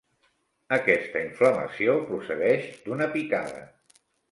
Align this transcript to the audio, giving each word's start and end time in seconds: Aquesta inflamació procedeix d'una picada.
Aquesta 0.77 1.21
inflamació 1.25 1.95
procedeix 2.09 2.67
d'una 2.89 3.11
picada. 3.15 3.65